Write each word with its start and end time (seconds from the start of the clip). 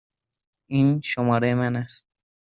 این 0.67 1.01
شماره 1.01 1.55
من 1.55 1.75
است. 1.75 2.05